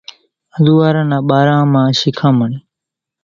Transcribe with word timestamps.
انزوئارا 0.55 1.03
نا 1.11 1.17
ٻارا 1.27 1.57
مان 1.73 1.87
شيکامڻ، 2.01 2.51